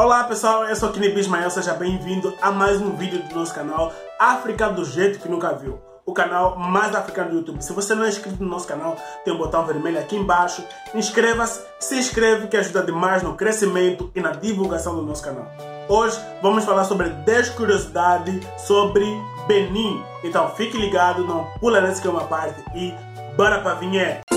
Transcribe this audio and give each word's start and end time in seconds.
Olá 0.00 0.24
pessoal, 0.24 0.64
eu 0.64 0.74
sou 0.74 0.88
Kini 0.88 1.10
Bismael, 1.10 1.50
seja 1.50 1.74
bem-vindo 1.74 2.34
a 2.40 2.50
mais 2.50 2.80
um 2.80 2.96
vídeo 2.96 3.22
do 3.22 3.34
nosso 3.34 3.54
canal 3.54 3.92
África 4.18 4.70
do 4.70 4.82
Jeito 4.82 5.18
Que 5.18 5.28
Nunca 5.28 5.52
Viu 5.52 5.78
o 6.06 6.14
canal 6.14 6.58
mais 6.58 6.96
africano 6.96 7.28
do 7.28 7.36
YouTube. 7.36 7.62
Se 7.62 7.74
você 7.74 7.94
não 7.94 8.04
é 8.04 8.08
inscrito 8.08 8.42
no 8.42 8.48
nosso 8.48 8.66
canal, 8.66 8.96
tem 9.26 9.34
um 9.34 9.36
botão 9.36 9.66
vermelho 9.66 9.98
aqui 9.98 10.16
embaixo. 10.16 10.64
Inscreva-se, 10.94 11.60
se 11.78 11.98
inscreve 11.98 12.48
que 12.48 12.56
ajuda 12.56 12.82
demais 12.82 13.22
no 13.22 13.34
crescimento 13.34 14.10
e 14.14 14.22
na 14.22 14.30
divulgação 14.30 14.96
do 14.96 15.02
nosso 15.02 15.22
canal. 15.22 15.46
Hoje 15.86 16.18
vamos 16.40 16.64
falar 16.64 16.84
sobre 16.84 17.10
10 17.10 17.50
curiosidades 17.50 18.42
sobre 18.56 19.04
Benin. 19.46 20.02
Então 20.24 20.48
fique 20.56 20.78
ligado, 20.78 21.26
não 21.26 21.44
pula 21.60 21.78
nessa 21.82 22.00
que 22.00 22.08
é 22.08 22.10
uma 22.10 22.24
parte 22.24 22.64
e 22.74 22.94
bora 23.36 23.60
pra 23.60 23.74
vinheta. 23.74 24.29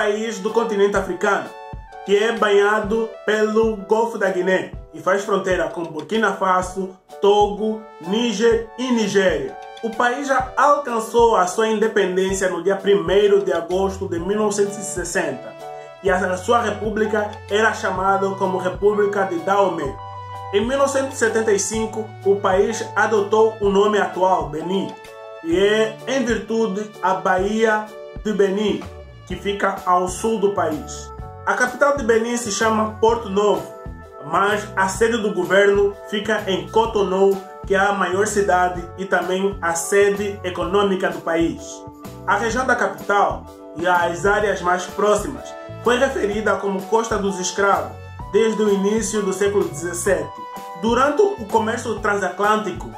País 0.00 0.38
do 0.38 0.48
continente 0.48 0.96
africano 0.96 1.50
que 2.06 2.16
é 2.16 2.32
banhado 2.32 3.10
pelo 3.26 3.76
Golfo 3.76 4.16
da 4.16 4.30
Guiné 4.30 4.72
e 4.94 4.98
faz 4.98 5.26
fronteira 5.26 5.68
com 5.68 5.82
Burkina 5.82 6.32
Faso, 6.32 6.96
Togo, 7.20 7.82
Níger 8.00 8.66
e 8.78 8.92
Nigéria. 8.92 9.54
O 9.82 9.90
país 9.90 10.26
já 10.26 10.54
alcançou 10.56 11.36
a 11.36 11.46
sua 11.46 11.68
independência 11.68 12.48
no 12.48 12.62
dia 12.62 12.80
1 12.82 13.44
de 13.44 13.52
agosto 13.52 14.08
de 14.08 14.18
1960 14.18 15.38
e 16.02 16.10
a 16.10 16.36
sua 16.38 16.62
república 16.62 17.30
era 17.50 17.74
chamada 17.74 18.26
como 18.36 18.56
República 18.56 19.24
de 19.24 19.38
Dahomey. 19.40 19.94
Em 20.54 20.66
1975, 20.66 22.08
o 22.24 22.36
país 22.36 22.82
adotou 22.96 23.54
o 23.60 23.68
nome 23.68 23.98
atual, 23.98 24.48
Benin, 24.48 24.90
e 25.44 25.58
é 25.58 25.94
em 26.08 26.24
virtude 26.24 26.90
a 27.02 27.12
Baía 27.12 27.84
de 28.24 28.32
Benin, 28.32 28.82
que 29.30 29.36
fica 29.36 29.76
ao 29.86 30.08
sul 30.08 30.40
do 30.40 30.54
país. 30.54 31.08
A 31.46 31.54
capital 31.54 31.96
de 31.96 32.02
Benin 32.02 32.36
se 32.36 32.50
chama 32.50 32.96
Porto 33.00 33.30
Novo, 33.30 33.64
mas 34.26 34.66
a 34.74 34.88
sede 34.88 35.18
do 35.18 35.32
governo 35.32 35.94
fica 36.08 36.42
em 36.48 36.68
Cotonou, 36.68 37.40
que 37.64 37.72
é 37.72 37.78
a 37.78 37.92
maior 37.92 38.26
cidade 38.26 38.84
e 38.98 39.04
também 39.04 39.56
a 39.62 39.72
sede 39.74 40.40
econômica 40.42 41.10
do 41.10 41.20
país. 41.20 41.62
A 42.26 42.38
região 42.38 42.66
da 42.66 42.74
capital 42.74 43.46
e 43.76 43.86
as 43.86 44.26
áreas 44.26 44.60
mais 44.62 44.84
próximas 44.86 45.54
foi 45.84 45.96
referida 45.96 46.56
como 46.56 46.82
Costa 46.82 47.16
dos 47.16 47.38
Escravos 47.38 47.96
desde 48.32 48.60
o 48.60 48.68
início 48.68 49.22
do 49.22 49.32
século 49.32 49.72
XVII. 49.72 50.26
Durante 50.82 51.22
o 51.22 51.46
comércio 51.46 52.00
transatlântico, 52.00 52.90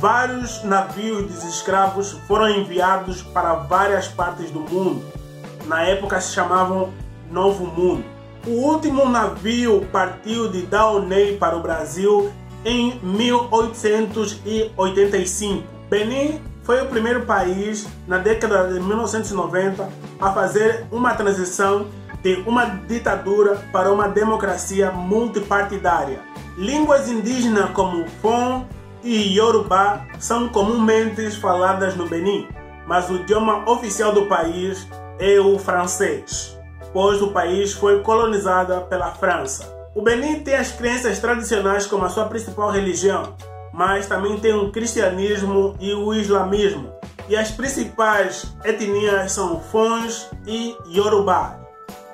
vários 0.00 0.64
navios 0.64 1.40
de 1.40 1.48
escravos 1.48 2.10
foram 2.26 2.50
enviados 2.50 3.22
para 3.22 3.54
várias 3.54 4.08
partes 4.08 4.50
do 4.50 4.58
mundo. 4.58 5.15
Na 5.66 5.82
época 5.82 6.18
se 6.20 6.32
chamavam 6.32 6.92
Novo 7.30 7.66
Mundo. 7.66 8.04
O 8.46 8.50
último 8.50 9.08
navio 9.08 9.84
partiu 9.90 10.48
de 10.48 10.62
Daunay 10.62 11.36
para 11.36 11.56
o 11.56 11.60
Brasil 11.60 12.30
em 12.64 13.00
1885. 13.02 15.64
Benin 15.90 16.40
foi 16.62 16.80
o 16.82 16.86
primeiro 16.86 17.26
país 17.26 17.88
na 18.06 18.18
década 18.18 18.72
de 18.72 18.78
1990 18.80 19.88
a 20.20 20.32
fazer 20.32 20.86
uma 20.92 21.14
transição 21.14 21.88
de 22.22 22.44
uma 22.46 22.66
ditadura 22.66 23.56
para 23.72 23.92
uma 23.92 24.08
democracia 24.08 24.92
multipartidária. 24.92 26.20
Línguas 26.56 27.08
indígenas 27.08 27.70
como 27.70 28.06
Fon 28.22 28.64
e 29.02 29.36
Yorubá 29.36 30.06
são 30.18 30.48
comumente 30.48 31.28
faladas 31.40 31.96
no 31.96 32.08
Benin, 32.08 32.46
mas 32.86 33.10
o 33.10 33.16
idioma 33.16 33.68
oficial 33.70 34.12
do 34.12 34.26
país 34.26 34.86
é 35.18 35.40
o 35.40 35.58
francês, 35.58 36.58
pois 36.92 37.20
o 37.22 37.30
país 37.32 37.72
foi 37.72 38.02
colonizado 38.02 38.80
pela 38.88 39.12
França. 39.12 39.74
O 39.94 40.02
Benin 40.02 40.40
tem 40.40 40.54
as 40.54 40.72
crenças 40.72 41.18
tradicionais 41.18 41.86
como 41.86 42.04
a 42.04 42.08
sua 42.08 42.26
principal 42.26 42.70
religião, 42.70 43.34
mas 43.72 44.06
também 44.06 44.38
tem 44.38 44.54
o 44.54 44.70
cristianismo 44.70 45.74
e 45.80 45.92
o 45.94 46.12
islamismo. 46.14 46.92
E 47.28 47.36
as 47.36 47.50
principais 47.50 48.54
etnias 48.64 49.32
são 49.32 49.60
Fons 49.60 50.30
e 50.46 50.76
Yorubá. 50.88 51.58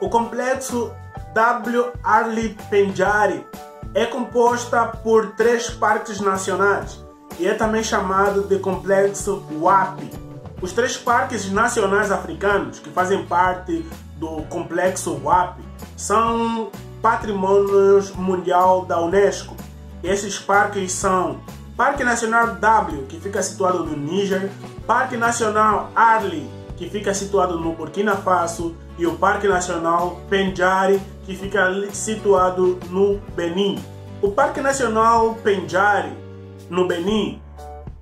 O 0.01 0.09
complexo 0.09 0.93
W. 1.35 1.93
Arli 2.03 2.57
Penjari 2.71 3.47
é 3.95 4.07
composta 4.07 4.87
por 4.87 5.33
três 5.33 5.69
parques 5.71 6.21
nacionais 6.21 7.05
e 7.39 7.47
é 7.47 7.55
também 7.55 7.83
chamado 7.83 8.43
de 8.43 8.59
Complexo 8.59 9.43
WAP. 9.61 10.22
Os 10.63 10.73
três 10.73 10.97
parques 10.97 11.51
nacionais 11.51 12.13
africanos 12.13 12.79
que 12.79 12.89
fazem 12.89 13.27
parte 13.27 13.85
do 14.17 14.43
Complexo 14.43 15.21
WAP 15.25 15.59
são 15.97 16.71
patrimônios 17.03 18.13
mundial 18.13 18.85
da 18.85 19.01
Unesco. 19.01 19.57
Esses 20.05 20.39
parques 20.39 20.93
são 20.93 21.41
Parque 21.77 22.05
Nacional 22.05 22.55
W, 22.55 23.07
que 23.09 23.19
fica 23.19 23.43
situado 23.43 23.85
no 23.85 23.97
Níger, 23.97 24.49
Parque 24.87 25.17
Nacional 25.17 25.91
Arli, 25.97 26.49
que 26.77 26.89
fica 26.89 27.13
situado 27.13 27.59
no 27.59 27.73
Burkina 27.73 28.15
Faso, 28.15 28.77
e 28.97 29.05
o 29.05 29.17
Parque 29.17 29.49
Nacional 29.49 30.21
Penjari, 30.31 31.03
que 31.25 31.35
fica 31.35 31.73
situado 31.93 32.79
no 32.89 33.19
Benin. 33.35 33.83
O 34.21 34.31
Parque 34.31 34.61
Nacional 34.61 35.35
Penjari, 35.43 36.13
no 36.71 36.87
Benin, 36.87 37.43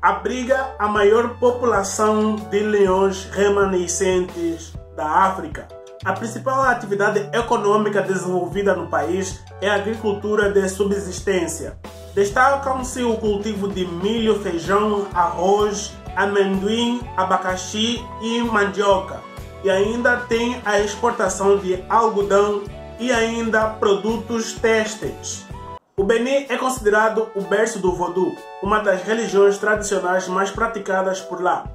abriga 0.01 0.75
a 0.79 0.89
maior 0.89 1.37
população 1.39 2.37
de 2.37 2.61
leões 2.61 3.25
remanescentes 3.33 4.73
da 4.97 5.07
África. 5.07 5.69
A 6.05 6.15
principal 6.15 6.63
atividade 6.63 7.29
econômica 7.37 8.01
desenvolvida 8.01 8.75
no 8.75 8.87
país 8.87 9.45
é 9.61 9.69
a 9.69 9.75
agricultura 9.75 10.51
de 10.51 10.67
subsistência. 10.69 11.77
Destacam-se 12.15 13.03
o 13.03 13.17
cultivo 13.19 13.69
de 13.69 13.85
milho, 13.87 14.41
feijão, 14.41 15.07
arroz, 15.13 15.93
amendoim, 16.17 17.01
abacaxi 17.17 18.03
e 18.23 18.41
mandioca 18.43 19.21
e 19.63 19.71
ainda 19.71 20.17
tem 20.17 20.61
a 20.65 20.81
exportação 20.81 21.59
de 21.59 21.85
algodão 21.89 22.63
e 22.99 23.13
ainda 23.13 23.69
produtos 23.69 24.53
têxteis. 24.55 25.47
O 26.01 26.03
Benin 26.03 26.47
é 26.49 26.57
considerado 26.57 27.29
o 27.35 27.43
berço 27.43 27.79
do 27.79 27.93
voodoo, 27.93 28.35
uma 28.63 28.79
das 28.79 29.03
religiões 29.03 29.59
tradicionais 29.59 30.27
mais 30.29 30.51
praticadas 30.51 31.21
por 31.21 31.43
lá. 31.43 31.67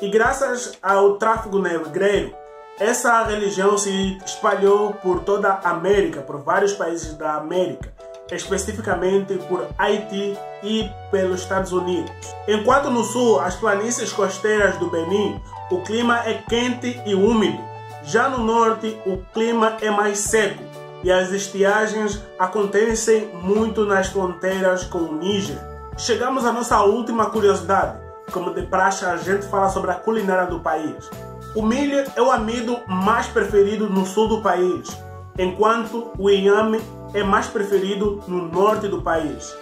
E 0.00 0.08
graças 0.08 0.78
ao 0.80 1.16
tráfico 1.16 1.58
negreiro, 1.58 2.32
essa 2.78 3.24
religião 3.24 3.76
se 3.76 4.18
espalhou 4.24 4.92
por 4.92 5.24
toda 5.24 5.48
a 5.54 5.70
América, 5.70 6.20
por 6.20 6.38
vários 6.42 6.74
países 6.74 7.14
da 7.14 7.34
América, 7.34 7.92
especificamente 8.30 9.36
por 9.48 9.66
Haiti 9.76 10.38
e 10.62 10.88
pelos 11.10 11.40
Estados 11.40 11.72
Unidos. 11.72 12.12
Enquanto 12.46 12.88
no 12.88 13.02
sul, 13.02 13.40
as 13.40 13.56
planícies 13.56 14.12
costeiras 14.12 14.76
do 14.76 14.88
Benin 14.88 15.42
o 15.72 15.82
clima 15.82 16.20
é 16.24 16.34
quente 16.34 17.02
e 17.04 17.16
úmido. 17.16 17.58
Já 18.04 18.28
no 18.28 18.44
norte, 18.44 18.96
o 19.04 19.16
clima 19.32 19.76
é 19.80 19.90
mais 19.90 20.18
seco 20.18 20.71
e 21.02 21.10
as 21.10 21.30
estiagens 21.32 22.22
acontecem 22.38 23.28
muito 23.42 23.84
nas 23.84 24.08
fronteiras 24.08 24.84
com 24.84 24.98
o 24.98 25.16
Níger. 25.16 25.58
Chegamos 25.96 26.44
à 26.44 26.52
nossa 26.52 26.80
última 26.82 27.26
curiosidade. 27.26 27.98
Como 28.32 28.54
de 28.54 28.62
praxe, 28.62 29.04
a 29.04 29.16
gente 29.16 29.46
fala 29.46 29.68
sobre 29.68 29.90
a 29.90 29.94
culinária 29.94 30.46
do 30.46 30.60
país. 30.60 31.10
O 31.54 31.62
milho 31.62 32.04
é 32.16 32.22
o 32.22 32.30
amido 32.30 32.78
mais 32.86 33.26
preferido 33.26 33.88
no 33.90 34.06
sul 34.06 34.26
do 34.26 34.40
país, 34.40 34.96
enquanto 35.38 36.10
o 36.18 36.30
inhame 36.30 36.80
é 37.12 37.22
mais 37.22 37.46
preferido 37.46 38.22
no 38.26 38.48
norte 38.48 38.88
do 38.88 39.02
país. 39.02 39.54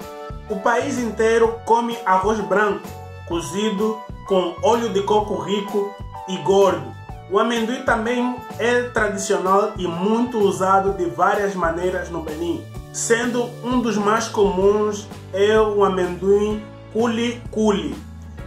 O 0.48 0.56
país 0.56 0.98
inteiro 0.98 1.56
come 1.64 1.96
arroz 2.06 2.38
branco, 2.40 2.86
cozido 3.26 3.98
com 4.28 4.54
óleo 4.62 4.90
de 4.90 5.02
coco 5.02 5.34
rico 5.42 5.92
e 6.28 6.36
gordo. 6.38 6.94
O 7.30 7.38
amendoim 7.38 7.82
também 7.82 8.34
é 8.58 8.82
tradicional 8.82 9.72
e 9.76 9.86
muito 9.86 10.38
usado 10.38 10.94
de 10.94 11.04
várias 11.04 11.54
maneiras 11.54 12.10
no 12.10 12.22
Benin, 12.22 12.60
sendo 12.92 13.48
um 13.62 13.80
dos 13.80 13.96
mais 13.96 14.26
comuns 14.26 15.06
é 15.32 15.58
o 15.60 15.84
amendoim 15.84 16.60
culi 16.92 17.40
culi. 17.52 17.94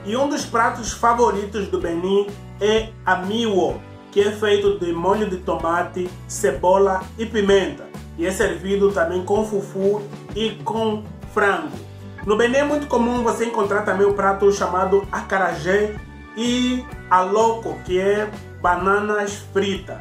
E 0.06 0.18
um 0.18 0.28
dos 0.28 0.44
pratos 0.44 0.92
favoritos 0.92 1.70
do 1.70 1.80
Benin 1.80 2.28
é 2.60 2.90
a 3.06 3.16
miwo, 3.16 3.80
que 4.12 4.20
é 4.20 4.32
feito 4.34 4.78
de 4.78 4.92
molho 4.92 5.30
de 5.30 5.38
tomate, 5.38 6.10
cebola 6.28 7.04
e 7.18 7.26
pimenta, 7.26 7.86
e 8.18 8.26
é 8.26 8.32
servido 8.32 8.92
também 8.92 9.24
com 9.24 9.46
fufu 9.46 10.02
e 10.36 10.52
com 10.66 11.04
frango. 11.34 11.72
No 12.26 12.36
Benin 12.36 12.58
é 12.58 12.64
muito 12.66 12.88
comum 12.88 13.24
você 13.24 13.46
encontrar 13.46 13.84
também 13.84 14.06
o 14.06 14.14
prato 14.14 14.52
chamado 14.52 15.08
acarajé 15.10 15.96
e 16.36 16.84
a 17.10 17.22
loco, 17.22 17.78
que 17.86 17.98
é 17.98 18.30
bananas 18.63 19.44
fritas. 19.51 19.98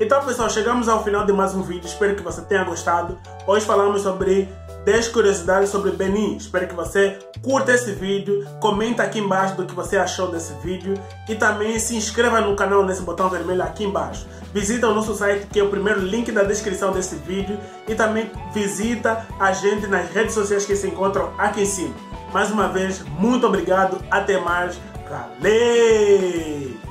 Então 0.00 0.24
pessoal, 0.24 0.48
chegamos 0.48 0.88
ao 0.88 1.04
final 1.04 1.26
de 1.26 1.34
mais 1.34 1.54
um 1.54 1.60
vídeo, 1.60 1.86
espero 1.86 2.16
que 2.16 2.22
você 2.22 2.40
tenha 2.40 2.64
gostado. 2.64 3.18
Hoje 3.46 3.66
falamos 3.66 4.00
sobre 4.00 4.48
10 4.86 5.08
curiosidades 5.08 5.68
sobre 5.68 5.90
Benin. 5.90 6.36
Espero 6.36 6.66
que 6.66 6.74
você 6.74 7.18
curta 7.42 7.72
esse 7.72 7.92
vídeo, 7.92 8.46
comenta 8.58 9.02
aqui 9.02 9.18
embaixo 9.18 9.54
do 9.56 9.66
que 9.66 9.74
você 9.74 9.98
achou 9.98 10.30
desse 10.30 10.54
vídeo 10.62 10.94
e 11.28 11.34
também 11.34 11.78
se 11.78 11.94
inscreva 11.94 12.40
no 12.40 12.56
canal 12.56 12.82
nesse 12.86 13.02
botão 13.02 13.28
vermelho 13.28 13.62
aqui 13.62 13.84
embaixo. 13.84 14.26
Visita 14.50 14.88
o 14.88 14.94
nosso 14.94 15.14
site 15.14 15.46
que 15.48 15.60
é 15.60 15.62
o 15.62 15.68
primeiro 15.68 16.00
link 16.00 16.32
da 16.32 16.42
descrição 16.42 16.92
desse 16.92 17.16
vídeo 17.16 17.58
e 17.86 17.94
também 17.94 18.30
visita 18.54 19.26
a 19.38 19.52
gente 19.52 19.86
nas 19.88 20.10
redes 20.10 20.32
sociais 20.32 20.64
que 20.64 20.74
se 20.74 20.86
encontram 20.86 21.34
aqui 21.36 21.62
em 21.62 21.66
cima. 21.66 21.94
Mais 22.32 22.50
uma 22.50 22.68
vez, 22.68 23.02
muito 23.18 23.46
obrigado, 23.46 23.98
até 24.10 24.40
mais, 24.40 24.80
valeu! 25.06 26.85